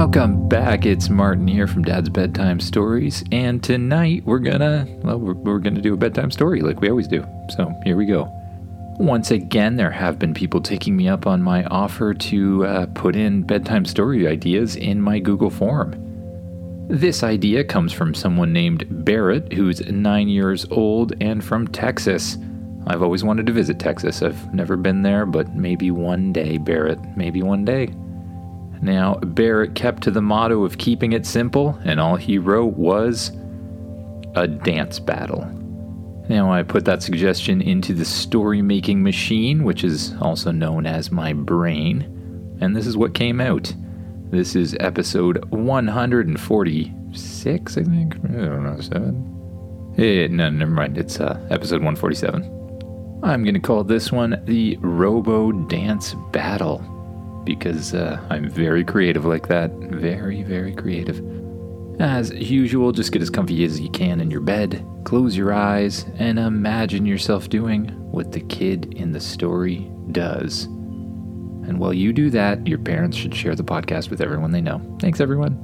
Welcome 0.00 0.48
back. 0.48 0.86
It's 0.86 1.10
Martin 1.10 1.46
here 1.46 1.66
from 1.66 1.82
Dad's 1.84 2.08
Bedtime 2.08 2.58
Stories, 2.58 3.22
and 3.32 3.62
tonight 3.62 4.22
we're 4.24 4.38
gonna 4.38 4.86
well, 5.02 5.18
we're, 5.18 5.34
we're 5.34 5.58
gonna 5.58 5.82
do 5.82 5.92
a 5.92 5.96
bedtime 5.98 6.30
story 6.30 6.62
like 6.62 6.80
we 6.80 6.88
always 6.88 7.06
do. 7.06 7.22
So 7.50 7.70
here 7.84 7.98
we 7.98 8.06
go. 8.06 8.22
Once 8.98 9.30
again, 9.30 9.76
there 9.76 9.90
have 9.90 10.18
been 10.18 10.32
people 10.32 10.62
taking 10.62 10.96
me 10.96 11.06
up 11.06 11.26
on 11.26 11.42
my 11.42 11.64
offer 11.66 12.14
to 12.14 12.64
uh, 12.64 12.86
put 12.94 13.14
in 13.14 13.42
bedtime 13.42 13.84
story 13.84 14.26
ideas 14.26 14.74
in 14.74 15.02
my 15.02 15.18
Google 15.18 15.50
form. 15.50 15.94
This 16.88 17.22
idea 17.22 17.62
comes 17.62 17.92
from 17.92 18.14
someone 18.14 18.54
named 18.54 18.86
Barrett, 19.04 19.52
who's 19.52 19.82
nine 19.82 20.30
years 20.30 20.64
old 20.70 21.12
and 21.20 21.44
from 21.44 21.68
Texas. 21.68 22.38
I've 22.86 23.02
always 23.02 23.22
wanted 23.22 23.44
to 23.48 23.52
visit 23.52 23.78
Texas. 23.78 24.22
I've 24.22 24.54
never 24.54 24.78
been 24.78 25.02
there, 25.02 25.26
but 25.26 25.54
maybe 25.54 25.90
one 25.90 26.32
day, 26.32 26.56
Barrett. 26.56 26.98
Maybe 27.18 27.42
one 27.42 27.66
day. 27.66 27.90
Now, 28.82 29.16
Barrett 29.16 29.74
kept 29.74 30.02
to 30.04 30.10
the 30.10 30.22
motto 30.22 30.64
of 30.64 30.78
keeping 30.78 31.12
it 31.12 31.26
simple, 31.26 31.78
and 31.84 32.00
all 32.00 32.16
he 32.16 32.38
wrote 32.38 32.76
was 32.76 33.30
a 34.34 34.48
dance 34.48 34.98
battle. 34.98 35.44
Now, 36.28 36.50
I 36.52 36.62
put 36.62 36.84
that 36.86 37.02
suggestion 37.02 37.60
into 37.60 37.92
the 37.92 38.04
story 38.04 38.62
making 38.62 39.02
machine, 39.02 39.64
which 39.64 39.84
is 39.84 40.14
also 40.20 40.50
known 40.50 40.86
as 40.86 41.10
my 41.10 41.34
brain, 41.34 42.02
and 42.60 42.74
this 42.74 42.86
is 42.86 42.96
what 42.96 43.12
came 43.14 43.40
out. 43.40 43.74
This 44.30 44.54
is 44.54 44.76
episode 44.80 45.44
146, 45.50 47.76
I 47.76 47.82
think. 47.82 48.14
I 48.24 48.28
don't 48.28 48.62
know, 48.62 48.80
7. 48.80 49.94
Eh, 49.98 50.28
no, 50.28 50.48
never 50.48 50.70
mind. 50.70 50.96
It's 50.96 51.20
uh, 51.20 51.38
episode 51.50 51.82
147. 51.82 52.44
I'm 53.22 53.42
going 53.42 53.54
to 53.54 53.60
call 53.60 53.84
this 53.84 54.10
one 54.12 54.40
the 54.46 54.78
Robo 54.80 55.52
Dance 55.52 56.14
Battle 56.30 56.78
because 57.44 57.94
uh, 57.94 58.20
I'm 58.30 58.48
very 58.48 58.84
creative 58.84 59.24
like 59.24 59.48
that. 59.48 59.70
Very, 59.72 60.42
very 60.42 60.74
creative. 60.74 61.20
As 62.00 62.32
usual, 62.32 62.92
just 62.92 63.12
get 63.12 63.20
as 63.20 63.28
comfy 63.28 63.62
as 63.64 63.78
you 63.78 63.90
can 63.90 64.20
in 64.20 64.30
your 64.30 64.40
bed, 64.40 64.86
close 65.04 65.36
your 65.36 65.52
eyes, 65.52 66.06
and 66.16 66.38
imagine 66.38 67.04
yourself 67.04 67.50
doing 67.50 67.88
what 68.10 68.32
the 68.32 68.40
kid 68.40 68.94
in 68.94 69.12
the 69.12 69.20
story 69.20 69.90
does. 70.10 70.64
And 70.64 71.78
while 71.78 71.92
you 71.92 72.12
do 72.12 72.30
that, 72.30 72.66
your 72.66 72.78
parents 72.78 73.16
should 73.16 73.34
share 73.34 73.54
the 73.54 73.62
podcast 73.62 74.08
with 74.08 74.20
everyone 74.22 74.50
they 74.50 74.62
know. 74.62 74.80
Thanks, 74.98 75.20
everyone. 75.20 75.56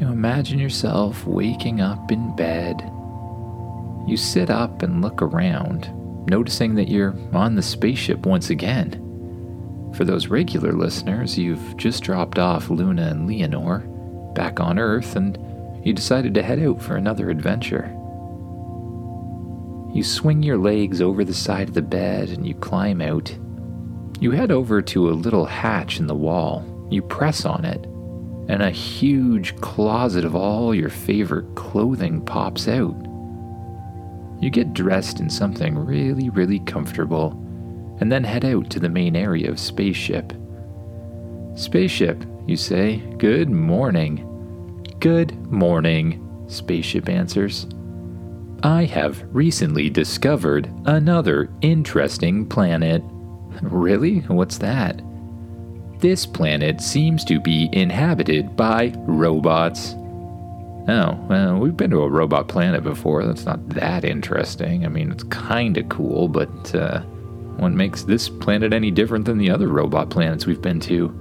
You 0.00 0.06
imagine 0.06 0.58
yourself 0.58 1.26
waking 1.26 1.80
up 1.80 2.10
in 2.10 2.34
bed. 2.34 2.80
You 4.06 4.16
sit 4.16 4.48
up 4.48 4.82
and 4.82 5.02
look 5.02 5.20
around, 5.20 5.90
noticing 6.30 6.76
that 6.76 6.88
you're 6.88 7.14
on 7.34 7.56
the 7.56 7.62
spaceship 7.62 8.24
once 8.24 8.48
again. 8.48 9.04
For 9.94 10.04
those 10.04 10.28
regular 10.28 10.72
listeners, 10.72 11.38
you've 11.38 11.76
just 11.76 12.02
dropped 12.02 12.38
off 12.38 12.70
Luna 12.70 13.08
and 13.08 13.26
Leonore 13.26 13.80
back 14.34 14.60
on 14.60 14.78
Earth 14.78 15.16
and 15.16 15.38
you 15.84 15.92
decided 15.92 16.34
to 16.34 16.42
head 16.42 16.60
out 16.60 16.82
for 16.82 16.96
another 16.96 17.30
adventure. 17.30 17.94
You 19.94 20.02
swing 20.02 20.42
your 20.42 20.58
legs 20.58 21.00
over 21.00 21.24
the 21.24 21.34
side 21.34 21.68
of 21.68 21.74
the 21.74 21.82
bed 21.82 22.28
and 22.28 22.46
you 22.46 22.54
climb 22.54 23.00
out. 23.00 23.36
You 24.20 24.32
head 24.32 24.50
over 24.50 24.82
to 24.82 25.08
a 25.08 25.12
little 25.12 25.46
hatch 25.46 25.98
in 25.98 26.06
the 26.06 26.14
wall. 26.14 26.64
You 26.90 27.02
press 27.02 27.44
on 27.44 27.64
it, 27.64 27.84
and 28.48 28.62
a 28.62 28.70
huge 28.70 29.56
closet 29.56 30.24
of 30.24 30.34
all 30.34 30.74
your 30.74 30.90
favorite 30.90 31.54
clothing 31.54 32.20
pops 32.20 32.68
out. 32.68 32.96
You 34.40 34.50
get 34.50 34.74
dressed 34.74 35.20
in 35.20 35.30
something 35.30 35.78
really, 35.78 36.30
really 36.30 36.60
comfortable 36.60 37.30
and 38.00 38.10
then 38.10 38.24
head 38.24 38.44
out 38.44 38.70
to 38.70 38.80
the 38.80 38.88
main 38.88 39.16
area 39.16 39.50
of 39.50 39.58
Spaceship. 39.58 40.32
Spaceship, 41.54 42.24
you 42.46 42.56
say, 42.56 42.96
good 43.18 43.50
morning. 43.50 44.24
Good 45.00 45.36
morning, 45.50 46.44
Spaceship 46.48 47.08
answers. 47.08 47.66
I 48.62 48.84
have 48.84 49.22
recently 49.32 49.88
discovered 49.90 50.68
another 50.86 51.48
interesting 51.60 52.46
planet. 52.46 53.02
Really? 53.62 54.20
What's 54.20 54.58
that? 54.58 55.00
This 56.00 56.26
planet 56.26 56.80
seems 56.80 57.24
to 57.24 57.40
be 57.40 57.68
inhabited 57.72 58.56
by 58.56 58.92
robots. 58.98 59.94
Oh, 60.88 61.18
well, 61.28 61.58
we've 61.58 61.76
been 61.76 61.90
to 61.90 62.02
a 62.02 62.08
robot 62.08 62.48
planet 62.48 62.82
before. 62.82 63.24
That's 63.24 63.44
not 63.44 63.68
that 63.70 64.04
interesting. 64.04 64.84
I 64.84 64.88
mean, 64.88 65.12
it's 65.12 65.24
kind 65.24 65.76
of 65.76 65.88
cool, 65.88 66.28
but 66.28 66.74
uh, 66.74 67.02
what 67.58 67.72
makes 67.72 68.02
this 68.02 68.28
planet 68.28 68.72
any 68.72 68.90
different 68.90 69.24
than 69.24 69.38
the 69.38 69.50
other 69.50 69.68
robot 69.68 70.10
planets 70.10 70.46
we've 70.46 70.62
been 70.62 70.80
to? 70.80 71.14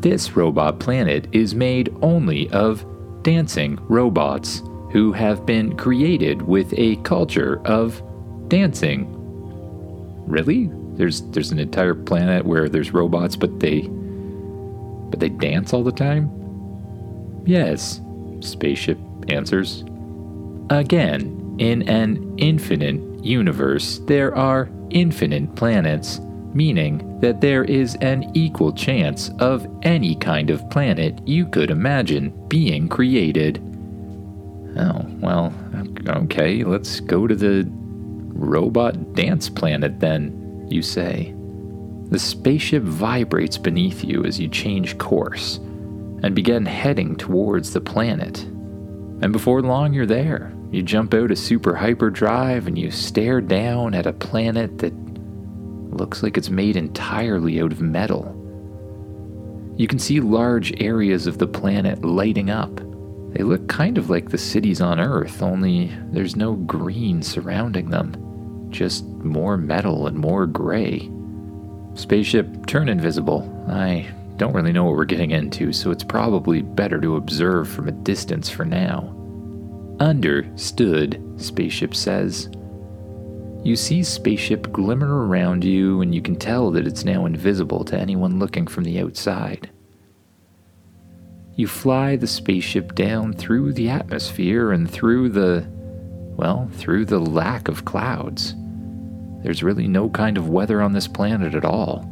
This 0.00 0.36
robot 0.36 0.78
planet 0.78 1.26
is 1.32 1.54
made 1.54 1.94
only 2.02 2.48
of 2.50 2.84
dancing 3.22 3.78
robots 3.88 4.62
who 4.92 5.12
have 5.12 5.44
been 5.44 5.76
created 5.76 6.42
with 6.42 6.72
a 6.76 6.96
culture 6.96 7.60
of 7.66 8.00
dancing. 8.48 9.12
Really? 10.26 10.70
There's 10.94 11.22
there's 11.30 11.50
an 11.50 11.58
entire 11.58 11.94
planet 11.94 12.46
where 12.46 12.68
there's 12.68 12.92
robots 12.92 13.36
but 13.36 13.58
they 13.60 13.82
but 15.10 15.20
they 15.20 15.28
dance 15.28 15.72
all 15.72 15.82
the 15.82 15.92
time? 15.92 16.30
Yes, 17.44 18.00
spaceship 18.40 18.98
answers. 19.28 19.84
Again, 20.70 21.56
in 21.58 21.82
an 21.88 22.34
infinite 22.38 23.24
universe, 23.24 23.98
there 24.06 24.34
are 24.36 24.68
infinite 24.90 25.54
planets, 25.56 26.20
meaning 26.52 27.20
that 27.20 27.40
there 27.40 27.64
is 27.64 27.96
an 27.96 28.30
equal 28.34 28.72
chance 28.72 29.30
of 29.38 29.66
any 29.82 30.14
kind 30.16 30.50
of 30.50 30.68
planet 30.70 31.20
you 31.26 31.46
could 31.46 31.70
imagine 31.70 32.30
being 32.48 32.88
created. 32.88 33.58
Oh, 34.78 35.06
well, 35.20 35.54
okay, 36.06 36.64
let's 36.64 37.00
go 37.00 37.26
to 37.26 37.34
the 37.34 37.66
robot 37.70 39.14
dance 39.14 39.48
planet 39.48 40.00
then, 40.00 40.66
you 40.70 40.82
say. 40.82 41.34
The 42.08 42.18
spaceship 42.18 42.82
vibrates 42.82 43.58
beneath 43.58 44.04
you 44.04 44.24
as 44.24 44.38
you 44.38 44.48
change 44.48 44.96
course 44.98 45.56
and 46.22 46.34
begin 46.34 46.64
heading 46.64 47.16
towards 47.16 47.72
the 47.72 47.80
planet. 47.80 48.42
And 49.22 49.32
before 49.32 49.62
long, 49.62 49.92
you're 49.92 50.06
there. 50.06 50.52
You 50.76 50.82
jump 50.82 51.14
out 51.14 51.30
a 51.30 51.36
super 51.36 51.74
hyperdrive 51.74 52.66
and 52.66 52.76
you 52.76 52.90
stare 52.90 53.40
down 53.40 53.94
at 53.94 54.06
a 54.06 54.12
planet 54.12 54.76
that 54.80 54.92
looks 55.90 56.22
like 56.22 56.36
it's 56.36 56.50
made 56.50 56.76
entirely 56.76 57.62
out 57.62 57.72
of 57.72 57.80
metal. 57.80 58.34
You 59.78 59.86
can 59.86 59.98
see 59.98 60.20
large 60.20 60.78
areas 60.78 61.26
of 61.26 61.38
the 61.38 61.46
planet 61.46 62.04
lighting 62.04 62.50
up. 62.50 62.76
They 63.32 63.42
look 63.42 63.66
kind 63.68 63.96
of 63.96 64.10
like 64.10 64.28
the 64.28 64.36
cities 64.36 64.82
on 64.82 65.00
Earth, 65.00 65.40
only 65.40 65.90
there's 66.10 66.36
no 66.36 66.56
green 66.56 67.22
surrounding 67.22 67.88
them, 67.88 68.68
just 68.68 69.06
more 69.06 69.56
metal 69.56 70.06
and 70.06 70.18
more 70.18 70.46
gray. 70.46 71.10
Spaceship, 71.94 72.66
turn 72.66 72.90
invisible. 72.90 73.50
I 73.66 74.06
don't 74.36 74.52
really 74.52 74.72
know 74.72 74.84
what 74.84 74.96
we're 74.96 75.06
getting 75.06 75.30
into, 75.30 75.72
so 75.72 75.90
it's 75.90 76.04
probably 76.04 76.60
better 76.60 77.00
to 77.00 77.16
observe 77.16 77.66
from 77.66 77.88
a 77.88 77.92
distance 77.92 78.50
for 78.50 78.66
now. 78.66 79.15
Understood, 80.00 81.22
Spaceship 81.38 81.94
says. 81.94 82.50
You 83.64 83.76
see 83.76 84.02
Spaceship 84.02 84.70
glimmer 84.70 85.26
around 85.26 85.64
you, 85.64 86.02
and 86.02 86.14
you 86.14 86.20
can 86.20 86.36
tell 86.36 86.70
that 86.72 86.86
it's 86.86 87.04
now 87.04 87.24
invisible 87.24 87.84
to 87.86 87.98
anyone 87.98 88.38
looking 88.38 88.66
from 88.66 88.84
the 88.84 89.00
outside. 89.00 89.70
You 91.56 91.66
fly 91.66 92.16
the 92.16 92.26
spaceship 92.26 92.94
down 92.94 93.32
through 93.32 93.72
the 93.72 93.88
atmosphere 93.88 94.72
and 94.72 94.88
through 94.88 95.30
the, 95.30 95.66
well, 96.36 96.68
through 96.74 97.06
the 97.06 97.18
lack 97.18 97.68
of 97.68 97.86
clouds. 97.86 98.54
There's 99.42 99.62
really 99.62 99.88
no 99.88 100.10
kind 100.10 100.36
of 100.36 100.50
weather 100.50 100.82
on 100.82 100.92
this 100.92 101.08
planet 101.08 101.54
at 101.54 101.64
all. 101.64 102.06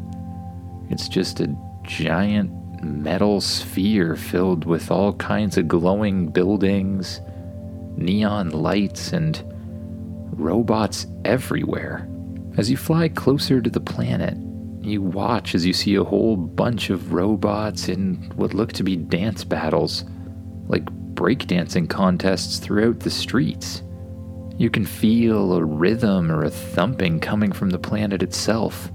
It's 0.89 1.09
just 1.09 1.41
a 1.41 1.55
giant 1.83 2.83
metal 2.83 3.43
sphere 3.43 4.17
filled 4.17 4.65
with 4.65 4.91
all 4.91 5.13
kinds 5.15 5.59
of 5.59 5.69
glowing 5.69 6.29
buildings 6.29 7.21
neon 7.97 8.51
lights, 8.51 9.13
and 9.13 9.43
robots 10.39 11.07
everywhere. 11.25 12.09
As 12.57 12.71
you 12.71 12.77
fly 12.77 13.09
closer 13.09 13.61
to 13.61 13.71
the 13.71 13.81
planet, 13.81 14.37
you 14.85 15.03
watch 15.03 15.55
as 15.55 15.65
you 15.65 15.73
see 15.73 15.95
a 15.95 16.05
whole 16.05 16.37
bunch 16.37 16.91
of 16.91 17.13
robots 17.13 17.89
in 17.89 18.17
what 18.37 18.55
look 18.55 18.73
to 18.75 18.85
be 18.85 18.97
dance 18.97 19.45
battles, 19.45 20.05
like 20.67 20.85
breakdancing 21.15 21.89
contests 21.89 22.59
throughout 22.59 23.01
the 23.01 23.11
streets. 23.11 23.83
You 24.57 24.71
can 24.71 24.85
feel 24.85 25.55
a 25.55 25.65
rhythm 25.65 26.31
or 26.31 26.45
a 26.45 26.51
thumping 26.51 27.19
coming 27.19 27.51
from 27.51 27.71
the 27.71 27.79
planet 27.79 28.23
itself, 28.23 28.91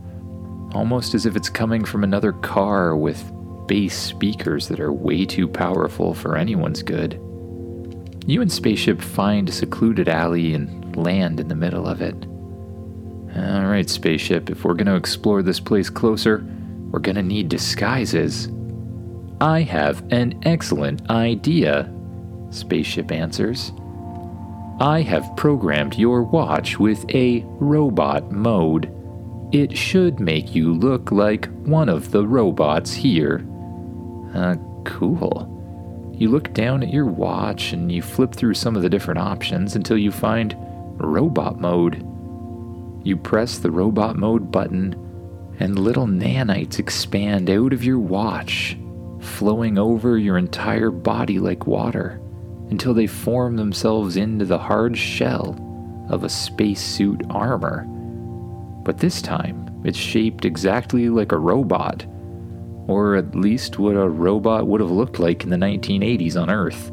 almost 0.73 1.13
as 1.13 1.25
if 1.25 1.35
it's 1.35 1.49
coming 1.49 1.83
from 1.83 2.03
another 2.03 2.33
car 2.33 2.95
with 2.95 3.23
bass 3.67 3.95
speakers 3.95 4.67
that 4.67 4.79
are 4.79 4.93
way 4.93 5.25
too 5.25 5.47
powerful 5.47 6.13
for 6.13 6.37
anyone's 6.37 6.81
good. 6.81 7.19
You 8.29 8.43
and 8.43 8.51
Spaceship 8.51 9.01
find 9.01 9.49
a 9.49 9.51
secluded 9.51 10.07
alley 10.07 10.53
and 10.53 10.95
land 10.95 11.39
in 11.39 11.47
the 11.47 11.55
middle 11.55 11.87
of 11.87 11.99
it. 11.99 12.13
Alright, 13.35 13.89
Spaceship, 13.89 14.51
if 14.51 14.63
we're 14.63 14.75
to 14.85 14.95
explore 14.95 15.41
this 15.41 15.59
place 15.59 15.89
closer, 15.89 16.45
we're 16.91 16.99
to 17.15 17.23
need 17.23 17.49
disguises. 17.49 18.47
I 19.41 19.61
have 19.61 20.03
an 20.11 20.39
excellent 20.45 21.09
idea, 21.09 21.91
Spaceship 22.51 23.11
answers. 23.11 23.71
I 24.79 25.01
have 25.01 25.35
programmed 25.35 25.97
your 25.97 26.21
watch 26.21 26.77
with 26.77 27.03
a 27.09 27.43
robot 27.59 28.31
mode. 28.31 28.95
It 29.51 29.75
should 29.75 30.19
make 30.19 30.53
you 30.53 30.71
look 30.71 31.11
like 31.11 31.49
one 31.63 31.89
of 31.89 32.11
the 32.11 32.27
robots 32.27 32.93
here. 32.93 33.43
Uh, 34.35 34.55
cool. 34.85 35.58
You 36.19 36.27
look 36.27 36.53
down 36.53 36.83
at 36.83 36.91
your 36.91 37.05
watch 37.05 37.71
and 37.71 37.89
you 37.89 38.01
flip 38.01 38.35
through 38.35 38.55
some 38.55 38.75
of 38.75 38.81
the 38.81 38.89
different 38.89 39.21
options 39.21 39.77
until 39.77 39.97
you 39.97 40.11
find 40.11 40.53
robot 40.97 41.61
mode. 41.61 42.05
You 43.05 43.15
press 43.15 43.57
the 43.57 43.71
robot 43.71 44.17
mode 44.17 44.51
button, 44.51 44.93
and 45.61 45.79
little 45.79 46.07
nanites 46.07 46.77
expand 46.77 47.49
out 47.49 47.71
of 47.71 47.85
your 47.85 47.99
watch, 47.99 48.77
flowing 49.21 49.77
over 49.77 50.17
your 50.17 50.37
entire 50.37 50.91
body 50.91 51.39
like 51.39 51.65
water 51.65 52.19
until 52.69 52.93
they 52.93 53.07
form 53.07 53.55
themselves 53.55 54.17
into 54.17 54.43
the 54.43 54.59
hard 54.59 54.97
shell 54.97 55.57
of 56.09 56.25
a 56.25 56.29
spacesuit 56.29 57.21
armor. 57.29 57.85
But 58.83 58.97
this 58.97 59.21
time, 59.21 59.81
it's 59.85 59.97
shaped 59.97 60.43
exactly 60.43 61.07
like 61.07 61.31
a 61.31 61.37
robot 61.37 62.05
or 62.89 63.15
at 63.15 63.35
least 63.35 63.77
what 63.77 63.95
a 63.95 64.09
robot 64.09 64.65
would 64.65 64.81
have 64.81 64.89
looked 64.89 65.19
like 65.19 65.43
in 65.43 65.51
the 65.51 65.55
1980s 65.55 66.35
on 66.35 66.49
Earth. 66.49 66.91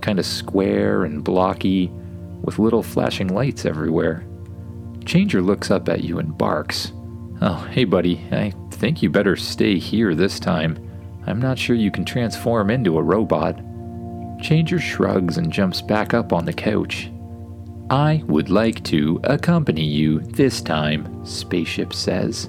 Kind 0.00 0.20
of 0.20 0.24
square 0.24 1.02
and 1.02 1.24
blocky, 1.24 1.88
with 2.42 2.60
little 2.60 2.82
flashing 2.82 3.26
lights 3.26 3.66
everywhere. 3.66 4.24
Changer 5.04 5.42
looks 5.42 5.68
up 5.68 5.88
at 5.88 6.04
you 6.04 6.20
and 6.20 6.38
barks. 6.38 6.92
Oh, 7.40 7.68
hey, 7.72 7.82
buddy, 7.82 8.24
I 8.30 8.52
think 8.70 9.02
you 9.02 9.10
better 9.10 9.34
stay 9.34 9.80
here 9.80 10.14
this 10.14 10.38
time. 10.38 10.78
I'm 11.26 11.42
not 11.42 11.58
sure 11.58 11.74
you 11.74 11.90
can 11.90 12.04
transform 12.04 12.70
into 12.70 12.96
a 12.96 13.02
robot. 13.02 13.58
Changer 14.40 14.78
shrugs 14.78 15.38
and 15.38 15.52
jumps 15.52 15.82
back 15.82 16.14
up 16.14 16.32
on 16.32 16.44
the 16.44 16.52
couch. 16.52 17.10
I 17.90 18.22
would 18.26 18.48
like 18.48 18.84
to 18.84 19.20
accompany 19.24 19.84
you 19.84 20.20
this 20.20 20.60
time, 20.60 21.26
Spaceship 21.26 21.92
says. 21.92 22.48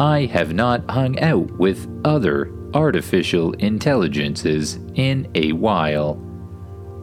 I 0.00 0.26
have 0.26 0.54
not 0.54 0.88
hung 0.88 1.18
out 1.18 1.50
with 1.58 1.88
other 2.04 2.52
artificial 2.72 3.52
intelligences 3.54 4.78
in 4.94 5.28
a 5.34 5.50
while. 5.52 6.22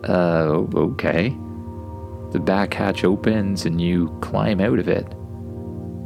Uh, 0.07 0.63
okay. 0.73 1.35
The 2.31 2.39
back 2.39 2.73
hatch 2.73 3.03
opens 3.03 3.65
and 3.65 3.81
you 3.81 4.17
climb 4.21 4.61
out 4.61 4.79
of 4.79 4.87
it. 4.87 5.13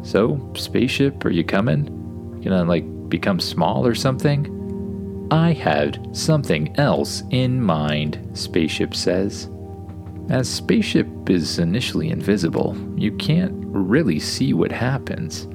So, 0.01 0.51
spaceship, 0.55 1.23
are 1.25 1.29
you 1.29 1.43
coming? 1.43 1.85
You 2.41 2.49
gonna, 2.49 2.63
like, 2.63 3.09
become 3.09 3.39
small 3.39 3.85
or 3.85 3.93
something? 3.93 5.27
I 5.29 5.53
had 5.53 6.15
something 6.17 6.75
else 6.79 7.21
in 7.29 7.61
mind, 7.61 8.31
Spaceship 8.33 8.95
says. 8.95 9.47
As 10.29 10.49
Spaceship 10.49 11.07
is 11.29 11.59
initially 11.59 12.09
invisible, 12.09 12.75
you 12.97 13.11
can't 13.11 13.53
really 13.55 14.19
see 14.19 14.53
what 14.53 14.71
happens 14.71 15.47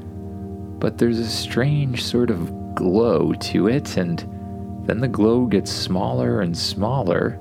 but 0.85 0.99
there's 0.99 1.19
a 1.19 1.27
strange 1.27 2.05
sort 2.05 2.29
of 2.29 2.75
glow 2.75 3.33
to 3.33 3.69
it, 3.69 3.97
and 3.97 4.19
then 4.87 5.01
the 5.01 5.09
glow 5.09 5.47
gets 5.47 5.73
smaller 5.73 6.43
and 6.43 6.55
smaller. 6.55 7.41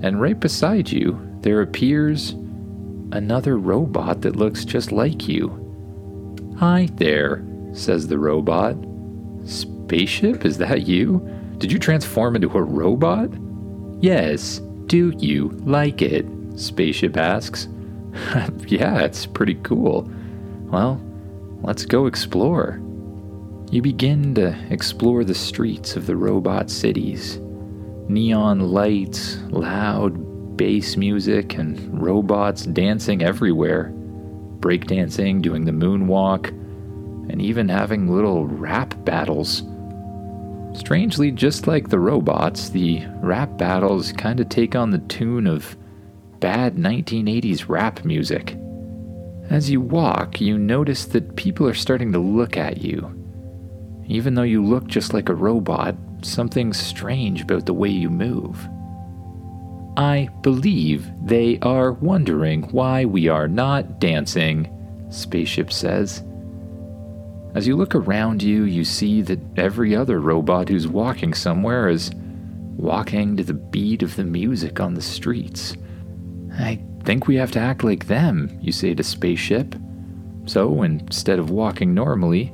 And 0.00 0.18
right 0.18 0.40
beside 0.40 0.90
you, 0.90 1.20
there 1.42 1.60
appears 1.60 2.30
another 3.12 3.58
robot 3.58 4.22
that 4.22 4.36
looks 4.36 4.64
just 4.64 4.92
like 4.92 5.28
you. 5.28 6.56
Hi 6.58 6.88
there, 6.94 7.44
says 7.74 8.08
the 8.08 8.18
robot. 8.18 8.76
Spaceship, 9.44 10.46
is 10.46 10.56
that 10.56 10.86
you? 10.86 11.18
Did 11.58 11.70
you 11.70 11.78
transform 11.78 12.34
into 12.34 12.56
a 12.56 12.62
robot? 12.62 13.28
Yes. 14.02 14.62
Do 14.86 15.12
you 15.18 15.50
like 15.66 16.00
it? 16.00 16.24
Spaceship 16.56 17.18
asks. 17.18 17.68
yeah, 18.68 19.00
it's 19.00 19.26
pretty 19.26 19.56
cool. 19.56 20.10
Well, 20.70 20.98
Let's 21.62 21.84
go 21.84 22.06
explore. 22.06 22.80
You 23.70 23.82
begin 23.82 24.34
to 24.36 24.56
explore 24.70 25.24
the 25.24 25.34
streets 25.34 25.96
of 25.96 26.06
the 26.06 26.16
robot 26.16 26.70
cities. 26.70 27.38
Neon 28.08 28.60
lights, 28.60 29.36
loud 29.50 30.56
bass 30.56 30.96
music, 30.96 31.54
and 31.58 32.00
robots 32.00 32.64
dancing 32.64 33.22
everywhere. 33.22 33.92
Breakdancing, 34.60 35.42
doing 35.42 35.64
the 35.64 35.72
moonwalk, 35.72 36.48
and 37.30 37.42
even 37.42 37.68
having 37.68 38.08
little 38.08 38.46
rap 38.46 38.94
battles. 39.04 39.62
Strangely, 40.78 41.30
just 41.30 41.66
like 41.66 41.88
the 41.88 41.98
robots, 41.98 42.68
the 42.70 43.04
rap 43.20 43.58
battles 43.58 44.12
kind 44.12 44.40
of 44.40 44.48
take 44.48 44.74
on 44.74 44.90
the 44.90 44.98
tune 44.98 45.46
of 45.46 45.76
bad 46.40 46.76
1980s 46.76 47.68
rap 47.68 48.04
music. 48.04 48.57
As 49.50 49.70
you 49.70 49.80
walk, 49.80 50.40
you 50.40 50.58
notice 50.58 51.06
that 51.06 51.36
people 51.36 51.66
are 51.66 51.74
starting 51.74 52.12
to 52.12 52.18
look 52.18 52.56
at 52.56 52.78
you. 52.82 53.14
Even 54.06 54.34
though 54.34 54.42
you 54.42 54.62
look 54.64 54.86
just 54.86 55.14
like 55.14 55.28
a 55.28 55.34
robot, 55.34 55.96
something's 56.22 56.78
strange 56.78 57.42
about 57.42 57.64
the 57.64 57.74
way 57.74 57.88
you 57.88 58.10
move. 58.10 58.68
I 59.96 60.28
believe 60.42 61.10
they 61.24 61.58
are 61.60 61.92
wondering 61.92 62.62
why 62.70 63.04
we 63.04 63.28
are 63.28 63.48
not 63.48 63.98
dancing, 63.98 64.70
Spaceship 65.10 65.72
says. 65.72 66.22
As 67.54 67.66
you 67.66 67.74
look 67.74 67.94
around 67.94 68.42
you, 68.42 68.64
you 68.64 68.84
see 68.84 69.22
that 69.22 69.40
every 69.56 69.96
other 69.96 70.20
robot 70.20 70.68
who's 70.68 70.86
walking 70.86 71.32
somewhere 71.32 71.88
is 71.88 72.10
walking 72.76 73.36
to 73.36 73.42
the 73.42 73.54
beat 73.54 74.02
of 74.02 74.14
the 74.14 74.24
music 74.24 74.78
on 74.78 74.94
the 74.94 75.02
streets. 75.02 75.74
I 76.52 76.80
think 77.04 77.26
we 77.26 77.36
have 77.36 77.52
to 77.52 77.60
act 77.60 77.84
like 77.84 78.06
them, 78.06 78.58
you 78.60 78.72
say 78.72 78.94
to 78.94 79.02
Spaceship. 79.02 79.74
So 80.46 80.82
instead 80.82 81.38
of 81.38 81.50
walking 81.50 81.94
normally, 81.94 82.52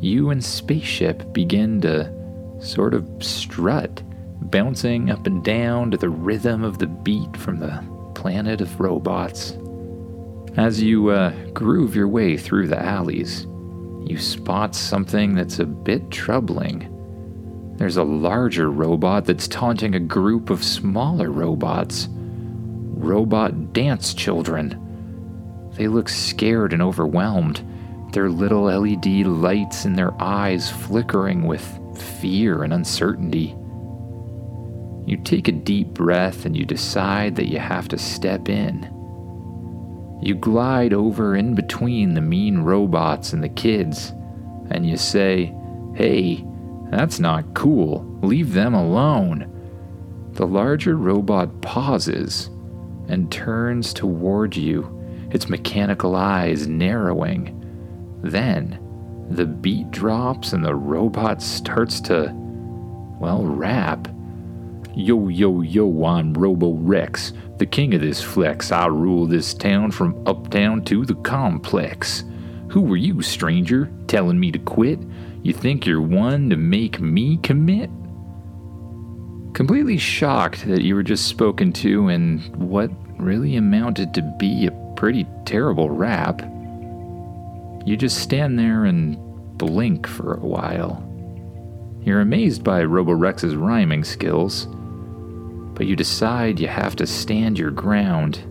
you 0.00 0.30
and 0.30 0.42
Spaceship 0.42 1.32
begin 1.32 1.80
to 1.82 2.12
sort 2.60 2.94
of 2.94 3.08
strut, 3.20 4.02
bouncing 4.50 5.10
up 5.10 5.26
and 5.26 5.44
down 5.44 5.90
to 5.90 5.96
the 5.96 6.08
rhythm 6.08 6.64
of 6.64 6.78
the 6.78 6.86
beat 6.86 7.36
from 7.36 7.58
the 7.58 7.84
planet 8.14 8.60
of 8.60 8.80
robots. 8.80 9.56
As 10.56 10.82
you 10.82 11.08
uh, 11.08 11.30
groove 11.52 11.94
your 11.94 12.08
way 12.08 12.36
through 12.36 12.68
the 12.68 12.78
alleys, 12.78 13.46
you 14.06 14.18
spot 14.18 14.74
something 14.74 15.34
that's 15.34 15.58
a 15.58 15.66
bit 15.66 16.10
troubling. 16.10 16.86
There's 17.76 17.96
a 17.96 18.04
larger 18.04 18.70
robot 18.70 19.24
that's 19.24 19.48
taunting 19.48 19.94
a 19.94 20.00
group 20.00 20.50
of 20.50 20.64
smaller 20.64 21.30
robots 21.30 22.08
robot 23.00 23.72
dance 23.72 24.14
children. 24.14 25.70
They 25.74 25.88
look 25.88 26.08
scared 26.08 26.72
and 26.72 26.82
overwhelmed, 26.82 27.64
their 28.12 28.28
little 28.28 28.64
LED 28.64 29.26
lights 29.26 29.84
in 29.84 29.94
their 29.94 30.12
eyes 30.20 30.70
flickering 30.70 31.46
with 31.46 31.64
fear 32.20 32.62
and 32.62 32.72
uncertainty. 32.72 33.56
You 35.06 35.16
take 35.16 35.48
a 35.48 35.52
deep 35.52 35.88
breath 35.88 36.44
and 36.44 36.56
you 36.56 36.64
decide 36.64 37.36
that 37.36 37.48
you 37.48 37.58
have 37.58 37.88
to 37.88 37.98
step 37.98 38.48
in. 38.48 38.82
You 40.22 40.34
glide 40.34 40.92
over 40.92 41.34
in 41.34 41.54
between 41.54 42.14
the 42.14 42.20
mean 42.20 42.58
robots 42.58 43.32
and 43.32 43.42
the 43.42 43.48
kids, 43.48 44.12
and 44.70 44.88
you 44.88 44.96
say, 44.96 45.54
Hey, 45.94 46.44
that's 46.90 47.18
not 47.18 47.54
cool. 47.54 48.04
Leave 48.22 48.52
them 48.52 48.74
alone. 48.74 49.46
The 50.32 50.46
larger 50.46 50.96
robot 50.96 51.62
pauses 51.62 52.50
and 53.10 53.30
turns 53.30 53.92
toward 53.92 54.56
you, 54.56 54.98
its 55.30 55.48
mechanical 55.48 56.16
eyes 56.16 56.66
narrowing. 56.66 57.56
Then, 58.22 58.78
the 59.30 59.46
beat 59.46 59.90
drops 59.90 60.52
and 60.52 60.64
the 60.64 60.74
robot 60.74 61.42
starts 61.42 62.00
to, 62.02 62.32
well, 63.20 63.44
rap. 63.44 64.08
Yo, 64.94 65.28
yo, 65.28 65.60
yo, 65.60 66.04
I'm 66.04 66.34
Robo 66.34 66.72
Rex, 66.72 67.32
the 67.58 67.66
king 67.66 67.94
of 67.94 68.00
this 68.00 68.22
flex. 68.22 68.72
I 68.72 68.86
rule 68.86 69.26
this 69.26 69.54
town 69.54 69.90
from 69.90 70.20
uptown 70.26 70.84
to 70.86 71.04
the 71.04 71.14
complex. 71.16 72.24
Who 72.70 72.80
were 72.80 72.96
you, 72.96 73.22
stranger, 73.22 73.90
telling 74.06 74.38
me 74.38 74.50
to 74.52 74.58
quit? 74.58 74.98
You 75.42 75.52
think 75.52 75.86
you're 75.86 76.00
one 76.00 76.50
to 76.50 76.56
make 76.56 77.00
me 77.00 77.38
commit? 77.38 77.90
Completely 79.52 79.98
shocked 79.98 80.66
that 80.66 80.82
you 80.82 80.94
were 80.94 81.02
just 81.02 81.26
spoken 81.26 81.72
to 81.74 82.08
in 82.08 82.38
what 82.56 82.90
really 83.18 83.56
amounted 83.56 84.14
to 84.14 84.22
be 84.38 84.66
a 84.66 84.94
pretty 84.96 85.26
terrible 85.44 85.90
rap. 85.90 86.40
You 87.84 87.96
just 87.96 88.18
stand 88.18 88.58
there 88.58 88.84
and 88.84 89.18
blink 89.58 90.06
for 90.06 90.34
a 90.34 90.46
while. 90.46 91.06
You're 92.02 92.20
amazed 92.20 92.64
by 92.64 92.84
Robo 92.84 93.12
Rex's 93.12 93.54
rhyming 93.56 94.04
skills, 94.04 94.66
but 95.74 95.86
you 95.86 95.96
decide 95.96 96.60
you 96.60 96.68
have 96.68 96.96
to 96.96 97.06
stand 97.06 97.58
your 97.58 97.70
ground. 97.70 98.42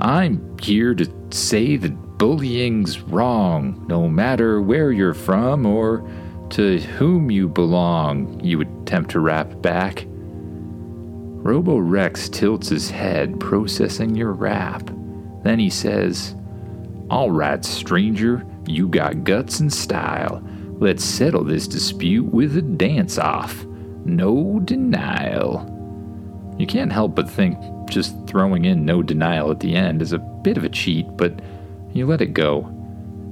I'm 0.00 0.58
here 0.58 0.94
to 0.94 1.08
say 1.30 1.76
that 1.76 2.18
bullying's 2.18 3.00
wrong, 3.00 3.84
no 3.88 4.08
matter 4.08 4.60
where 4.60 4.90
you're 4.90 5.14
from 5.14 5.66
or 5.66 6.08
To 6.54 6.78
whom 6.78 7.32
you 7.32 7.48
belong, 7.48 8.38
you 8.38 8.60
attempt 8.60 9.10
to 9.10 9.18
rap 9.18 9.60
back. 9.60 10.04
Robo 10.06 11.78
Rex 11.78 12.28
tilts 12.28 12.68
his 12.68 12.88
head, 12.88 13.40
processing 13.40 14.14
your 14.14 14.30
rap. 14.30 14.88
Then 15.42 15.58
he 15.58 15.68
says, 15.68 16.36
All 17.10 17.32
right, 17.32 17.64
stranger, 17.64 18.46
you 18.68 18.86
got 18.86 19.24
guts 19.24 19.58
and 19.58 19.72
style. 19.72 20.44
Let's 20.78 21.04
settle 21.04 21.42
this 21.42 21.66
dispute 21.66 22.32
with 22.32 22.56
a 22.56 22.62
dance 22.62 23.18
off. 23.18 23.64
No 24.04 24.60
denial. 24.60 25.68
You 26.56 26.68
can't 26.68 26.92
help 26.92 27.16
but 27.16 27.28
think 27.28 27.58
just 27.90 28.14
throwing 28.28 28.64
in 28.64 28.84
no 28.84 29.02
denial 29.02 29.50
at 29.50 29.58
the 29.58 29.74
end 29.74 30.02
is 30.02 30.12
a 30.12 30.18
bit 30.18 30.56
of 30.56 30.62
a 30.62 30.68
cheat, 30.68 31.16
but 31.16 31.40
you 31.92 32.06
let 32.06 32.20
it 32.20 32.32
go. 32.32 32.70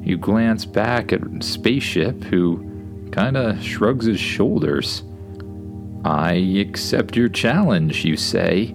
You 0.03 0.19
glance 0.19 0.65
back 0.65 1.13
at 1.13 1.21
Spaceship, 1.45 2.25
who 2.25 2.72
kinda 3.13 3.59
shrugs 3.61 4.07
his 4.07 4.19
shoulders. 4.19 5.05
I 6.05 6.33
accept 6.59 7.17
your 7.17 7.29
challenge, 7.29 8.05
you 8.05 8.17
say, 8.17 8.75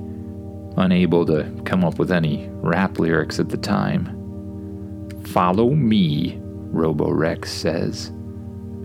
unable 0.77 1.25
to 1.25 1.45
come 1.65 1.83
up 1.83 1.99
with 1.99 2.11
any 2.11 2.49
rap 2.61 2.99
lyrics 2.99 3.39
at 3.39 3.49
the 3.49 3.57
time. 3.57 4.09
Follow 5.25 5.71
me, 5.71 6.39
Robo 6.41 7.11
Rex 7.11 7.51
says. 7.51 8.11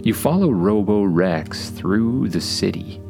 You 0.02 0.14
follow 0.14 0.50
Robo 0.50 1.04
Rex 1.04 1.70
through 1.70 2.30
the 2.30 2.40
city 2.40 3.00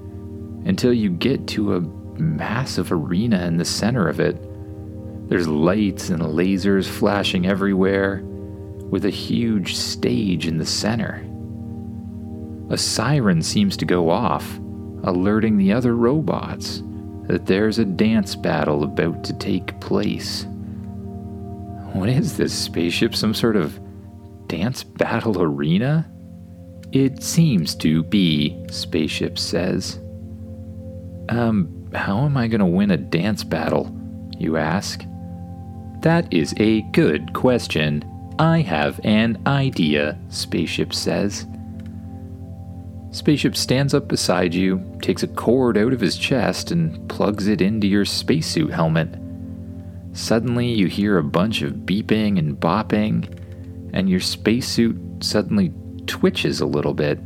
until 0.66 0.92
you 0.92 1.10
get 1.10 1.46
to 1.48 1.76
a 1.76 1.80
massive 2.20 2.92
arena 2.92 3.46
in 3.46 3.56
the 3.56 3.64
center 3.64 4.08
of 4.08 4.20
it. 4.20 4.36
There's 5.28 5.48
lights 5.48 6.10
and 6.10 6.22
lasers 6.22 6.86
flashing 6.86 7.46
everywhere, 7.46 8.22
with 8.90 9.06
a 9.06 9.10
huge 9.10 9.74
stage 9.74 10.46
in 10.46 10.58
the 10.58 10.66
center. 10.66 11.24
A 12.72 12.78
siren 12.78 13.42
seems 13.42 13.76
to 13.76 13.84
go 13.84 14.08
off, 14.08 14.58
alerting 15.04 15.58
the 15.58 15.74
other 15.74 15.94
robots 15.94 16.82
that 17.26 17.44
there's 17.44 17.78
a 17.78 17.84
dance 17.84 18.34
battle 18.34 18.82
about 18.82 19.22
to 19.24 19.34
take 19.34 19.78
place. 19.78 20.46
What 21.92 22.08
is 22.08 22.38
this 22.38 22.54
spaceship? 22.54 23.14
Some 23.14 23.34
sort 23.34 23.56
of 23.56 23.78
dance 24.46 24.84
battle 24.84 25.42
arena? 25.42 26.10
It 26.92 27.22
seems 27.22 27.74
to 27.76 28.04
be, 28.04 28.58
Spaceship 28.70 29.38
says. 29.38 29.98
Um, 31.28 31.90
how 31.94 32.24
am 32.24 32.38
I 32.38 32.48
going 32.48 32.60
to 32.60 32.66
win 32.66 32.90
a 32.90 32.96
dance 32.96 33.44
battle? 33.44 33.94
You 34.38 34.56
ask. 34.56 35.04
That 36.00 36.32
is 36.32 36.54
a 36.56 36.80
good 36.92 37.34
question. 37.34 38.02
I 38.38 38.62
have 38.62 38.98
an 39.04 39.42
idea, 39.46 40.18
Spaceship 40.30 40.94
says. 40.94 41.46
Spaceship 43.12 43.56
stands 43.56 43.92
up 43.92 44.08
beside 44.08 44.54
you, 44.54 44.82
takes 45.02 45.22
a 45.22 45.28
cord 45.28 45.76
out 45.76 45.92
of 45.92 46.00
his 46.00 46.16
chest, 46.16 46.70
and 46.70 47.08
plugs 47.10 47.46
it 47.46 47.60
into 47.60 47.86
your 47.86 48.06
spacesuit 48.06 48.72
helmet. 48.72 49.14
Suddenly, 50.14 50.72
you 50.72 50.86
hear 50.86 51.18
a 51.18 51.22
bunch 51.22 51.60
of 51.60 51.72
beeping 51.72 52.38
and 52.38 52.58
bopping, 52.58 53.38
and 53.92 54.08
your 54.08 54.20
spacesuit 54.20 54.96
suddenly 55.22 55.72
twitches 56.06 56.60
a 56.60 56.66
little 56.66 56.94
bit. 56.94 57.18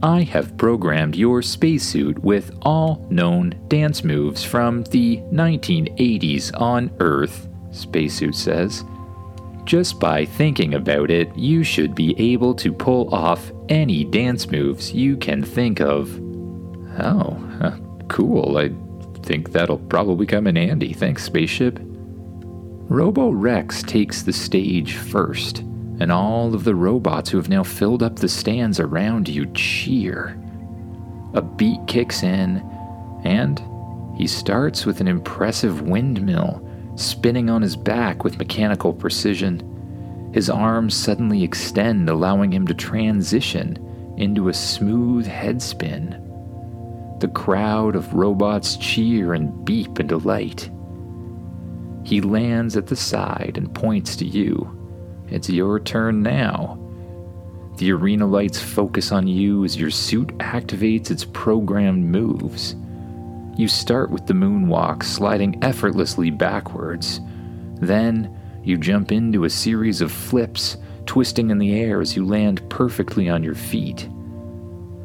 I 0.00 0.22
have 0.22 0.56
programmed 0.56 1.16
your 1.16 1.42
spacesuit 1.42 2.18
with 2.22 2.56
all 2.62 3.06
known 3.10 3.54
dance 3.68 4.04
moves 4.04 4.44
from 4.44 4.84
the 4.84 5.18
1980s 5.32 6.60
on 6.60 6.90
Earth, 7.00 7.48
Spacesuit 7.72 8.34
says. 8.34 8.84
Just 9.64 10.00
by 10.00 10.24
thinking 10.24 10.74
about 10.74 11.10
it, 11.10 11.34
you 11.36 11.62
should 11.62 11.94
be 11.94 12.18
able 12.18 12.54
to 12.56 12.72
pull 12.72 13.12
off 13.14 13.52
any 13.68 14.04
dance 14.04 14.50
moves 14.50 14.92
you 14.92 15.16
can 15.16 15.42
think 15.42 15.80
of. 15.80 16.20
Oh, 16.98 17.38
uh, 17.60 17.76
cool. 18.08 18.58
I 18.58 18.72
think 19.22 19.52
that'll 19.52 19.78
probably 19.78 20.26
come 20.26 20.46
in 20.46 20.56
handy. 20.56 20.92
Thanks, 20.92 21.22
Spaceship. 21.24 21.78
Robo 21.80 23.30
Rex 23.30 23.82
takes 23.82 24.22
the 24.22 24.32
stage 24.32 24.96
first, 24.96 25.60
and 26.00 26.10
all 26.10 26.54
of 26.54 26.64
the 26.64 26.74
robots 26.74 27.30
who 27.30 27.38
have 27.38 27.48
now 27.48 27.62
filled 27.62 28.02
up 28.02 28.16
the 28.16 28.28
stands 28.28 28.80
around 28.80 29.28
you 29.28 29.46
cheer. 29.54 30.38
A 31.34 31.40
beat 31.40 31.80
kicks 31.86 32.22
in, 32.22 32.58
and 33.24 33.62
he 34.18 34.26
starts 34.26 34.84
with 34.84 35.00
an 35.00 35.08
impressive 35.08 35.82
windmill 35.82 36.68
spinning 36.96 37.50
on 37.50 37.62
his 37.62 37.76
back 37.76 38.24
with 38.24 38.38
mechanical 38.38 38.92
precision. 38.92 40.30
His 40.34 40.48
arms 40.48 40.94
suddenly 40.94 41.42
extend, 41.42 42.08
allowing 42.08 42.52
him 42.52 42.66
to 42.66 42.74
transition 42.74 44.14
into 44.18 44.48
a 44.48 44.54
smooth 44.54 45.26
head 45.26 45.60
spin. 45.60 46.18
The 47.20 47.28
crowd 47.28 47.96
of 47.96 48.14
robots 48.14 48.76
cheer 48.76 49.34
and 49.34 49.64
beep 49.64 50.00
in 50.00 50.06
delight. 50.06 50.70
He 52.04 52.20
lands 52.20 52.76
at 52.76 52.86
the 52.88 52.96
side 52.96 53.54
and 53.56 53.72
points 53.74 54.16
to 54.16 54.24
you. 54.24 54.78
It's 55.28 55.48
your 55.48 55.78
turn 55.80 56.22
now. 56.22 56.78
The 57.76 57.92
arena 57.92 58.26
lights 58.26 58.60
focus 58.60 59.12
on 59.12 59.26
you 59.26 59.64
as 59.64 59.76
your 59.76 59.90
suit 59.90 60.28
activates 60.38 61.10
its 61.10 61.24
programmed 61.24 62.04
moves. 62.04 62.76
You 63.56 63.68
start 63.68 64.10
with 64.10 64.26
the 64.26 64.32
moonwalk, 64.32 65.02
sliding 65.02 65.62
effortlessly 65.62 66.30
backwards. 66.30 67.20
Then, 67.80 68.38
you 68.64 68.78
jump 68.78 69.12
into 69.12 69.44
a 69.44 69.50
series 69.50 70.00
of 70.00 70.10
flips, 70.10 70.78
twisting 71.04 71.50
in 71.50 71.58
the 71.58 71.74
air 71.74 72.00
as 72.00 72.16
you 72.16 72.24
land 72.24 72.68
perfectly 72.70 73.28
on 73.28 73.42
your 73.42 73.54
feet. 73.54 74.08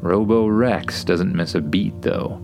Robo 0.00 0.46
Rex 0.46 1.04
doesn't 1.04 1.34
miss 1.34 1.54
a 1.54 1.60
beat, 1.60 2.00
though. 2.00 2.40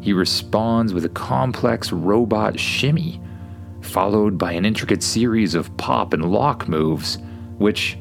He 0.00 0.12
responds 0.12 0.92
with 0.92 1.04
a 1.04 1.10
complex 1.10 1.92
robot 1.92 2.58
shimmy, 2.58 3.20
followed 3.80 4.36
by 4.36 4.52
an 4.52 4.64
intricate 4.64 5.02
series 5.02 5.54
of 5.54 5.74
pop 5.76 6.12
and 6.12 6.30
lock 6.30 6.68
moves, 6.68 7.18
which 7.58 7.96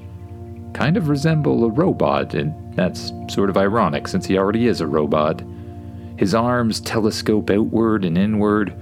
kind 0.74 0.98
of 0.98 1.10
resemble 1.10 1.64
a 1.64 1.70
robot, 1.70 2.34
and 2.34 2.76
that's 2.76 3.12
sort 3.30 3.50
of 3.50 3.58
ironic 3.58 4.08
since 4.08 4.26
he 4.26 4.38
already 4.38 4.68
is 4.68 4.82
a 4.82 4.88
robot. 4.88 5.42
His 6.18 6.34
arms 6.34 6.80
telescope 6.80 7.50
outward 7.50 8.04
and 8.04 8.18
inward, 8.18 8.76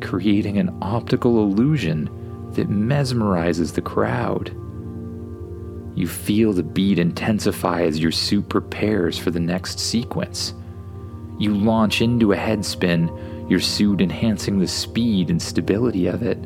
creating 0.00 0.58
an 0.58 0.76
optical 0.82 1.42
illusion 1.42 2.04
that 2.54 2.68
mesmerizes 2.68 3.74
the 3.74 3.80
crowd. 3.80 4.48
You 5.94 6.08
feel 6.08 6.52
the 6.52 6.62
beat 6.62 6.98
intensify 6.98 7.82
as 7.82 7.98
your 7.98 8.12
suit 8.12 8.48
prepares 8.48 9.18
for 9.18 9.30
the 9.30 9.40
next 9.40 9.78
sequence. 9.78 10.54
You 11.38 11.54
launch 11.54 12.02
into 12.02 12.32
a 12.32 12.36
headspin, 12.36 13.50
your 13.50 13.60
suit 13.60 14.00
enhancing 14.00 14.58
the 14.58 14.68
speed 14.68 15.30
and 15.30 15.40
stability 15.40 16.06
of 16.06 16.22
it. 16.22 16.38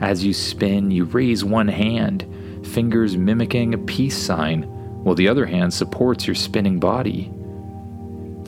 As 0.00 0.24
you 0.24 0.32
spin, 0.32 0.90
you 0.90 1.04
raise 1.04 1.44
one 1.44 1.68
hand, 1.68 2.26
fingers 2.64 3.16
mimicking 3.16 3.74
a 3.74 3.78
peace 3.78 4.16
sign, 4.16 4.62
while 5.04 5.14
the 5.14 5.28
other 5.28 5.46
hand 5.46 5.72
supports 5.72 6.26
your 6.26 6.34
spinning 6.34 6.80
body. 6.80 7.32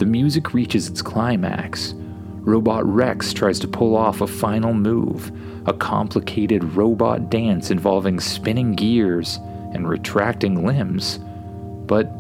The 0.03 0.09
music 0.09 0.53
reaches 0.53 0.89
its 0.89 1.01
climax. 1.01 1.95
Robot 2.41 2.85
Rex 2.85 3.33
tries 3.33 3.61
to 3.61 3.69
pull 3.69 3.95
off 3.95 4.21
a 4.21 4.27
final 4.27 4.75
move, 4.75 5.31
a 5.67 5.73
complicated 5.73 6.65
robot 6.75 7.31
dance 7.31 7.71
involving 7.71 8.19
spinning 8.19 8.73
gears 8.73 9.39
and 9.73 9.89
retracting 9.89 10.67
limbs. 10.67 11.21
But 11.87 12.11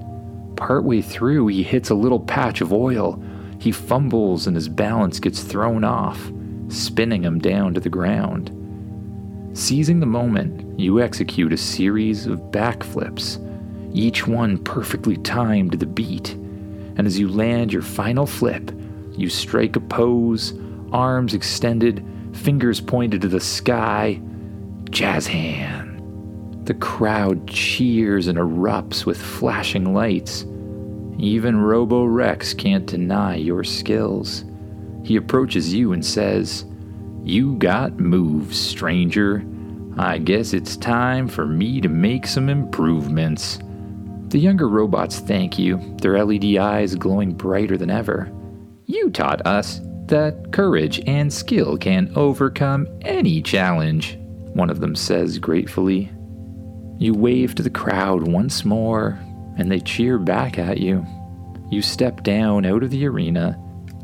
partway 0.54 1.00
through, 1.00 1.48
he 1.48 1.64
hits 1.64 1.90
a 1.90 1.96
little 1.96 2.20
patch 2.20 2.60
of 2.60 2.72
oil. 2.72 3.20
He 3.58 3.72
fumbles 3.72 4.46
and 4.46 4.54
his 4.54 4.68
balance 4.68 5.18
gets 5.18 5.42
thrown 5.42 5.82
off, 5.82 6.30
spinning 6.68 7.24
him 7.24 7.40
down 7.40 7.74
to 7.74 7.80
the 7.80 7.88
ground. 7.88 8.52
Seizing 9.58 9.98
the 9.98 10.06
moment, 10.06 10.78
you 10.78 11.00
execute 11.00 11.52
a 11.52 11.56
series 11.56 12.26
of 12.26 12.38
backflips, 12.52 13.40
each 13.92 14.24
one 14.24 14.56
perfectly 14.58 15.16
timed 15.16 15.72
to 15.72 15.78
the 15.78 15.84
beat 15.84 16.36
and 17.02 17.08
as 17.08 17.18
you 17.18 17.26
land 17.26 17.72
your 17.72 17.82
final 17.82 18.26
flip, 18.26 18.70
you 19.16 19.28
strike 19.28 19.74
a 19.74 19.80
pose, 19.80 20.54
arms 20.92 21.34
extended, 21.34 22.06
fingers 22.32 22.80
pointed 22.80 23.20
to 23.22 23.26
the 23.26 23.40
sky. 23.40 24.20
Jazz 24.88 25.26
hand. 25.26 26.64
The 26.64 26.74
crowd 26.74 27.48
cheers 27.48 28.28
and 28.28 28.38
erupts 28.38 29.04
with 29.04 29.20
flashing 29.20 29.92
lights. 29.92 30.46
Even 31.18 31.60
Robo 31.60 32.04
Rex 32.04 32.54
can't 32.54 32.86
deny 32.86 33.34
your 33.34 33.64
skills. 33.64 34.44
He 35.02 35.16
approaches 35.16 35.74
you 35.74 35.92
and 35.92 36.06
says, 36.06 36.66
You 37.24 37.56
got 37.56 37.98
moves, 37.98 38.56
stranger. 38.56 39.44
I 39.98 40.18
guess 40.18 40.52
it's 40.52 40.76
time 40.76 41.26
for 41.26 41.46
me 41.46 41.80
to 41.80 41.88
make 41.88 42.28
some 42.28 42.48
improvements. 42.48 43.58
The 44.32 44.38
younger 44.38 44.66
robots 44.66 45.18
thank 45.18 45.58
you, 45.58 45.76
their 46.00 46.24
LED 46.24 46.56
eyes 46.56 46.94
glowing 46.94 47.34
brighter 47.34 47.76
than 47.76 47.90
ever. 47.90 48.32
You 48.86 49.10
taught 49.10 49.46
us 49.46 49.82
that 50.06 50.52
courage 50.52 51.02
and 51.06 51.30
skill 51.30 51.76
can 51.76 52.10
overcome 52.16 52.88
any 53.02 53.42
challenge, 53.42 54.16
one 54.54 54.70
of 54.70 54.80
them 54.80 54.96
says 54.96 55.36
gratefully. 55.38 56.10
You 56.98 57.12
wave 57.12 57.54
to 57.56 57.62
the 57.62 57.68
crowd 57.68 58.26
once 58.26 58.64
more, 58.64 59.18
and 59.58 59.70
they 59.70 59.80
cheer 59.80 60.18
back 60.18 60.58
at 60.58 60.78
you. 60.78 61.04
You 61.70 61.82
step 61.82 62.22
down 62.22 62.64
out 62.64 62.82
of 62.82 62.88
the 62.88 63.06
arena, 63.06 63.62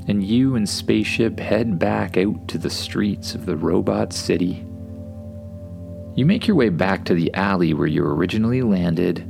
and 0.09 0.23
you 0.23 0.57
and 0.57 0.69
Spaceship 0.69 1.41
head 1.41 1.79
back 1.79 2.19
out 2.19 2.49
to 2.49 2.59
the 2.59 2.69
streets 2.69 3.35
of 3.35 3.47
the 3.47 3.57
robot 3.57 4.13
city. 4.13 4.63
You 6.17 6.27
make 6.27 6.47
your 6.47 6.57
way 6.59 6.69
back 6.69 7.07
to 7.07 7.15
the 7.15 7.33
alley 7.33 7.73
where 7.73 7.87
you 7.87 8.05
originally 8.05 8.61
landed, 8.61 9.27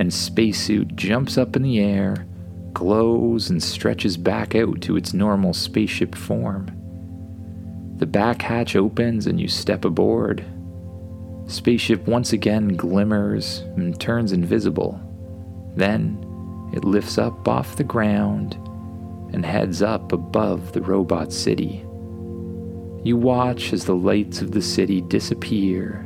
and 0.00 0.10
Spacesuit 0.10 0.96
jumps 0.96 1.36
up 1.36 1.56
in 1.56 1.62
the 1.62 1.78
air, 1.78 2.26
glows, 2.72 3.50
and 3.50 3.62
stretches 3.62 4.16
back 4.16 4.54
out 4.54 4.80
to 4.80 4.96
its 4.96 5.12
normal 5.12 5.52
spaceship 5.52 6.14
form. 6.14 6.68
The 7.98 8.06
back 8.06 8.40
hatch 8.40 8.76
opens 8.76 9.26
and 9.26 9.38
you 9.38 9.46
step 9.46 9.84
aboard. 9.84 10.42
Spaceship 11.46 12.08
once 12.08 12.32
again 12.32 12.68
glimmers 12.68 13.58
and 13.76 14.00
turns 14.00 14.32
invisible. 14.32 14.98
Then 15.76 16.16
it 16.74 16.82
lifts 16.82 17.18
up 17.18 17.46
off 17.46 17.76
the 17.76 17.84
ground 17.84 18.54
and 19.34 19.44
heads 19.44 19.82
up 19.82 20.12
above 20.12 20.72
the 20.72 20.80
robot 20.80 21.30
city. 21.30 21.84
You 23.04 23.18
watch 23.18 23.74
as 23.74 23.84
the 23.84 23.94
lights 23.94 24.40
of 24.40 24.52
the 24.52 24.62
city 24.62 25.02
disappear, 25.02 25.96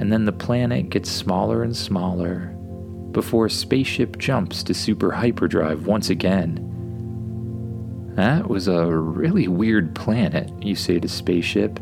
and 0.00 0.12
then 0.12 0.24
the 0.24 0.32
planet 0.32 0.90
gets 0.90 1.12
smaller 1.12 1.62
and 1.62 1.76
smaller 1.76 2.53
before 3.14 3.48
spaceship 3.48 4.18
jumps 4.18 4.62
to 4.64 4.74
super 4.74 5.10
hyperdrive 5.10 5.86
once 5.86 6.10
again. 6.10 6.60
That 8.16 8.50
was 8.50 8.68
a 8.68 8.86
really 8.94 9.48
weird 9.48 9.94
planet, 9.94 10.50
you 10.62 10.76
say 10.76 11.00
to 11.00 11.08
spaceship. 11.08 11.80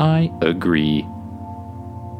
I 0.00 0.32
agree. 0.40 1.02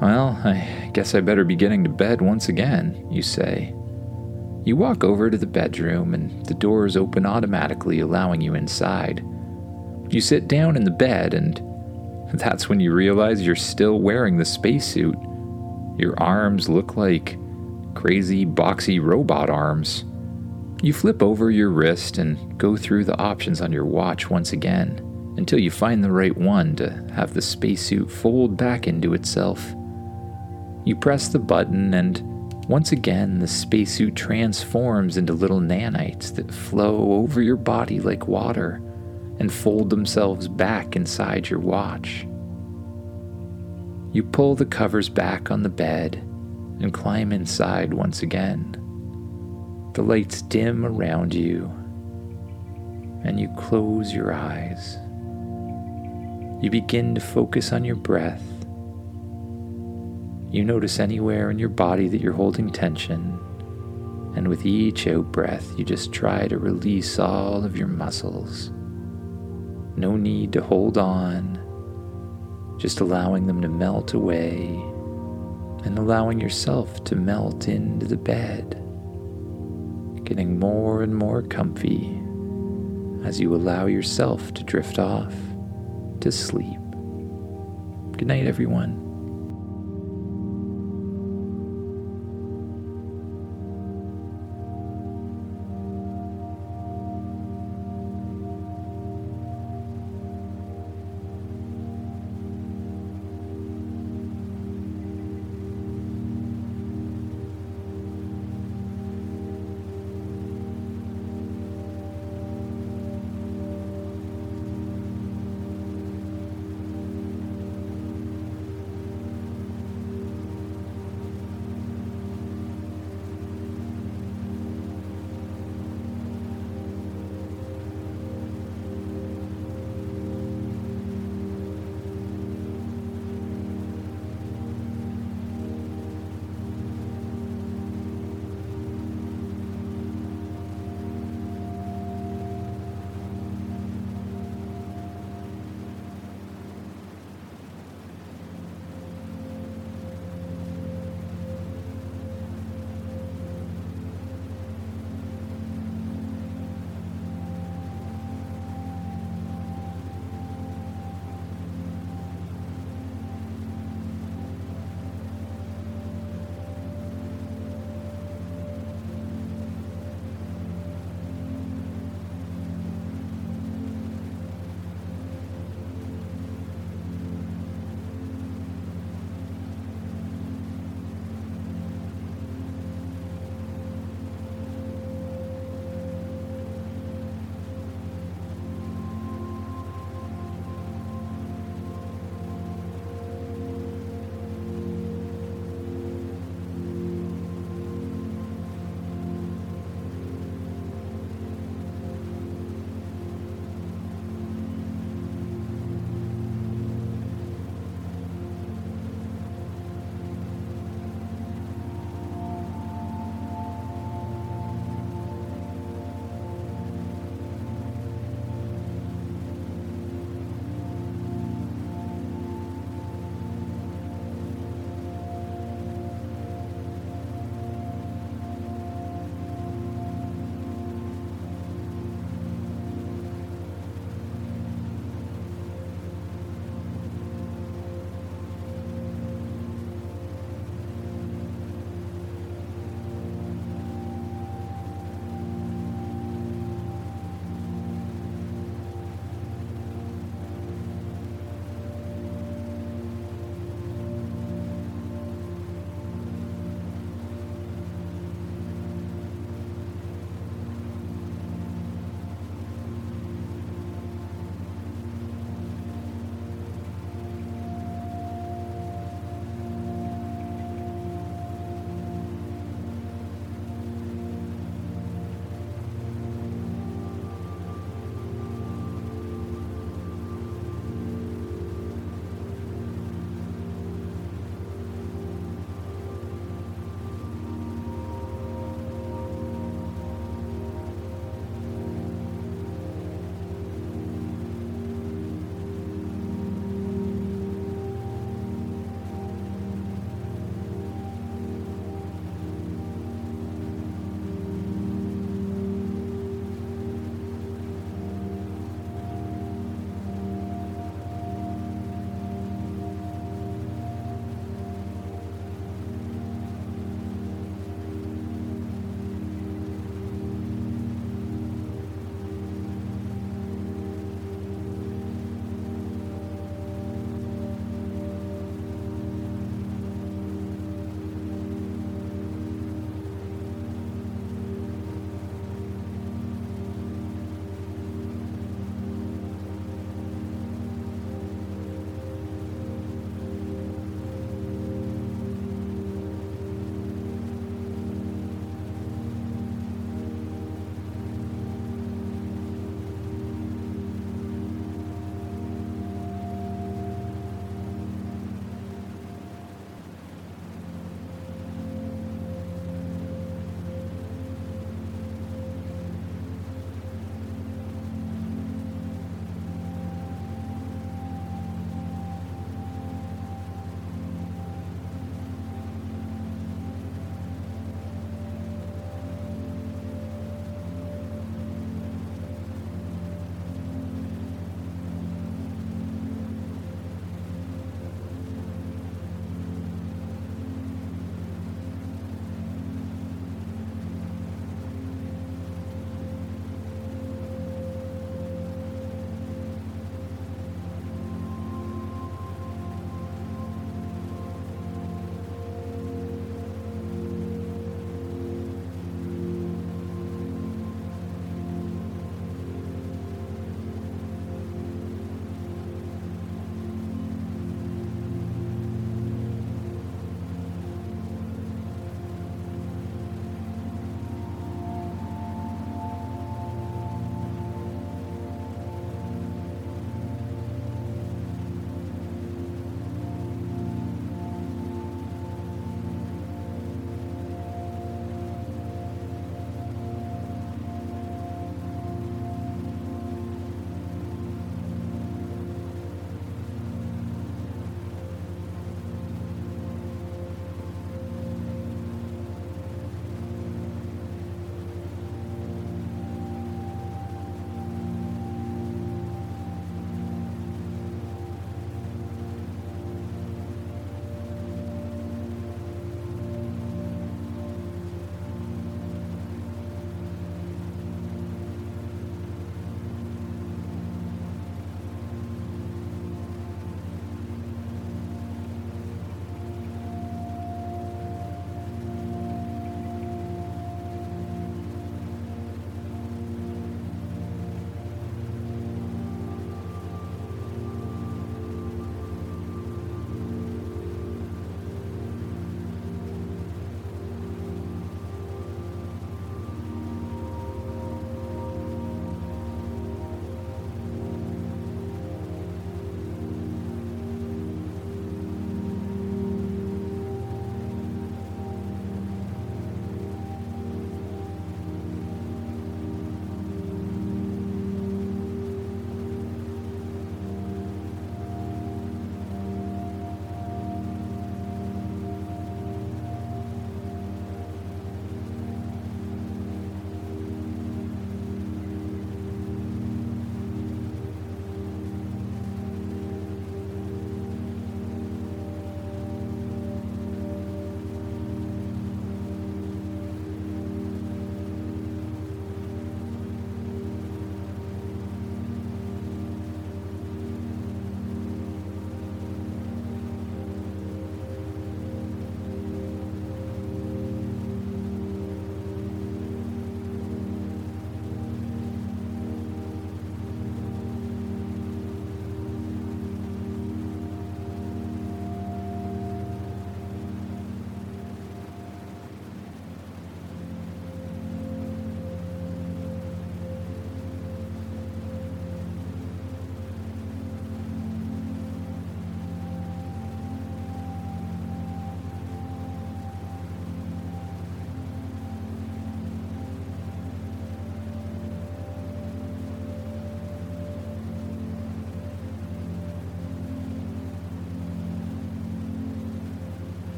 Well, 0.00 0.40
I 0.44 0.90
guess 0.94 1.14
I 1.14 1.20
better 1.20 1.44
be 1.44 1.56
getting 1.56 1.84
to 1.84 1.90
bed 1.90 2.20
once 2.22 2.48
again, 2.48 3.06
you 3.10 3.22
say. 3.22 3.74
You 4.64 4.76
walk 4.76 5.04
over 5.04 5.28
to 5.28 5.36
the 5.36 5.46
bedroom, 5.46 6.14
and 6.14 6.46
the 6.46 6.54
doors 6.54 6.96
open 6.96 7.26
automatically, 7.26 8.00
allowing 8.00 8.40
you 8.40 8.54
inside. 8.54 9.24
You 10.08 10.20
sit 10.20 10.48
down 10.48 10.76
in 10.76 10.84
the 10.84 10.90
bed, 10.90 11.34
and 11.34 11.60
that's 12.34 12.68
when 12.68 12.78
you 12.78 12.92
realize 12.94 13.42
you're 13.42 13.56
still 13.56 14.00
wearing 14.00 14.36
the 14.36 14.44
spacesuit. 14.44 15.16
Your 15.98 16.14
arms 16.18 16.68
look 16.68 16.96
like 16.96 17.36
crazy, 17.94 18.44
boxy 18.44 19.02
robot 19.02 19.50
arms. 19.50 20.04
You 20.82 20.92
flip 20.92 21.22
over 21.22 21.50
your 21.50 21.70
wrist 21.70 22.18
and 22.18 22.58
go 22.58 22.76
through 22.76 23.04
the 23.04 23.18
options 23.18 23.60
on 23.60 23.72
your 23.72 23.84
watch 23.84 24.28
once 24.28 24.52
again 24.52 24.98
until 25.36 25.58
you 25.58 25.70
find 25.70 26.02
the 26.02 26.10
right 26.10 26.36
one 26.36 26.74
to 26.76 26.90
have 27.14 27.34
the 27.34 27.42
spacesuit 27.42 28.10
fold 28.10 28.56
back 28.56 28.86
into 28.86 29.14
itself. 29.14 29.74
You 30.84 30.96
press 30.96 31.28
the 31.28 31.38
button, 31.38 31.94
and 31.94 32.20
once 32.68 32.92
again, 32.92 33.38
the 33.38 33.46
spacesuit 33.46 34.16
transforms 34.16 35.16
into 35.16 35.32
little 35.32 35.60
nanites 35.60 36.34
that 36.34 36.52
flow 36.52 37.12
over 37.12 37.40
your 37.40 37.56
body 37.56 38.00
like 38.00 38.26
water 38.26 38.82
and 39.38 39.52
fold 39.52 39.90
themselves 39.90 40.48
back 40.48 40.96
inside 40.96 41.48
your 41.48 41.60
watch. 41.60 42.26
You 44.12 44.22
pull 44.24 44.54
the 44.54 44.66
covers 44.66 45.08
back 45.08 45.50
on 45.50 45.62
the 45.62 45.68
bed 45.68 46.22
and 46.82 46.92
climb 46.92 47.32
inside 47.32 47.94
once 47.94 48.22
again. 48.22 48.76
The 49.94 50.02
lights 50.02 50.42
dim 50.42 50.84
around 50.84 51.34
you, 51.34 51.64
and 53.24 53.38
you 53.38 53.48
close 53.56 54.12
your 54.12 54.32
eyes. 54.32 54.96
You 56.62 56.70
begin 56.70 57.14
to 57.14 57.20
focus 57.20 57.72
on 57.72 57.84
your 57.84 57.96
breath. 57.96 58.42
You 60.50 60.64
notice 60.64 60.98
anywhere 60.98 61.50
in 61.50 61.58
your 61.58 61.68
body 61.68 62.08
that 62.08 62.20
you're 62.20 62.32
holding 62.32 62.70
tension, 62.70 63.38
and 64.36 64.48
with 64.48 64.66
each 64.66 65.06
out 65.06 65.30
breath, 65.30 65.66
you 65.78 65.84
just 65.84 66.12
try 66.12 66.48
to 66.48 66.58
release 66.58 67.18
all 67.18 67.64
of 67.64 67.76
your 67.76 67.88
muscles. 67.88 68.70
No 69.96 70.16
need 70.16 70.52
to 70.54 70.62
hold 70.62 70.98
on, 70.98 71.58
just 72.78 73.00
allowing 73.00 73.46
them 73.46 73.60
to 73.62 73.68
melt 73.68 74.14
away 74.14 74.91
and 75.84 75.98
allowing 75.98 76.40
yourself 76.40 77.04
to 77.04 77.16
melt 77.16 77.68
into 77.68 78.06
the 78.06 78.16
bed, 78.16 78.70
getting 80.24 80.58
more 80.58 81.02
and 81.02 81.14
more 81.14 81.42
comfy 81.42 82.20
as 83.24 83.40
you 83.40 83.54
allow 83.54 83.86
yourself 83.86 84.52
to 84.54 84.64
drift 84.64 84.98
off 84.98 85.34
to 86.20 86.30
sleep. 86.30 86.78
Good 88.16 88.26
night, 88.26 88.46
everyone. 88.46 89.01